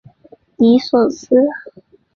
[0.57, 1.35] 尼索斯。